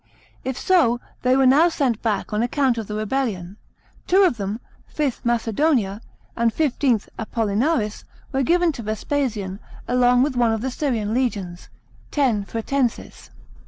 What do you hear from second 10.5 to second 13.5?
of the Syrian legions, X. Fretensis.